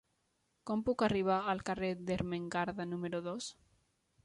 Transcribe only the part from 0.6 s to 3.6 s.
Com puc arribar al carrer d'Ermengarda número dos?